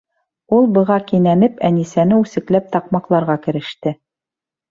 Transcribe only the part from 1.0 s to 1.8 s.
кинәнеп,